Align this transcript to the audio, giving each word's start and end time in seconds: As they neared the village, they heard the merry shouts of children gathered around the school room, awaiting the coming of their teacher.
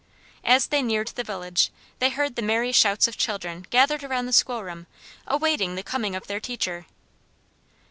As 0.43 0.65
they 0.65 0.81
neared 0.81 1.09
the 1.09 1.23
village, 1.23 1.69
they 1.99 2.09
heard 2.09 2.35
the 2.35 2.41
merry 2.41 2.71
shouts 2.71 3.07
of 3.07 3.17
children 3.19 3.67
gathered 3.69 4.03
around 4.03 4.25
the 4.25 4.33
school 4.33 4.63
room, 4.63 4.87
awaiting 5.27 5.75
the 5.75 5.83
coming 5.83 6.15
of 6.15 6.25
their 6.25 6.39
teacher. 6.39 6.87